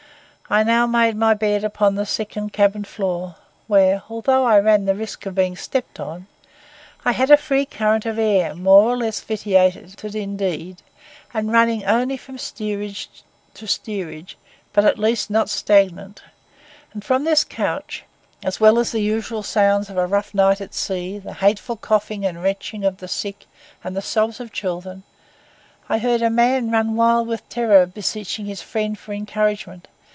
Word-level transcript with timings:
I 0.49 0.63
now 0.63 0.85
made 0.85 1.15
my 1.15 1.33
bed 1.33 1.63
upon 1.63 1.95
the 1.95 2.05
second 2.05 2.51
cabin 2.51 2.83
floor, 2.83 3.35
where, 3.67 4.03
although 4.09 4.43
I 4.43 4.59
ran 4.59 4.83
the 4.83 4.93
risk 4.93 5.25
of 5.25 5.33
being 5.33 5.55
stepped 5.55 5.97
upon, 5.97 6.27
I 7.05 7.13
had 7.13 7.31
a 7.31 7.37
free 7.37 7.63
current 7.65 8.05
of 8.05 8.19
air, 8.19 8.53
more 8.53 8.83
or 8.83 8.97
less 8.97 9.21
vitiated 9.21 10.03
indeed, 10.13 10.81
and 11.33 11.53
running 11.53 11.85
only 11.85 12.17
from 12.17 12.37
steerage 12.37 13.23
to 13.53 13.65
steerage, 13.65 14.37
but 14.73 14.83
at 14.83 14.99
least 14.99 15.29
not 15.29 15.49
stagnant; 15.49 16.21
and 16.91 17.01
from 17.01 17.23
this 17.23 17.45
couch, 17.45 18.03
as 18.43 18.59
well 18.59 18.77
as 18.77 18.91
the 18.91 18.99
usual 18.99 19.43
sounds 19.43 19.89
of 19.89 19.95
a 19.95 20.05
rough 20.05 20.33
night 20.33 20.59
at 20.59 20.73
sea, 20.73 21.17
the 21.17 21.35
hateful 21.35 21.77
coughing 21.77 22.25
and 22.25 22.43
retching 22.43 22.83
of 22.83 22.97
the 22.97 23.07
sick 23.07 23.45
and 23.85 23.95
the 23.95 24.01
sobs 24.01 24.41
of 24.41 24.51
children, 24.51 25.03
I 25.87 25.99
heard 25.99 26.21
a 26.21 26.29
man 26.29 26.71
run 26.71 26.97
wild 26.97 27.29
with 27.29 27.47
terror 27.47 27.85
beseeching 27.85 28.47
his 28.47 28.61
friend 28.61 28.99
for 28.99 29.13
encouragement. 29.13 29.87